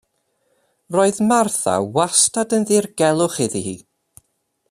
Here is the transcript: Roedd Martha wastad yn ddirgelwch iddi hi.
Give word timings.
Roedd 0.95 1.19
Martha 1.31 1.75
wastad 1.97 2.57
yn 2.57 2.67
ddirgelwch 2.69 3.39
iddi 3.47 3.63
hi. 3.67 3.77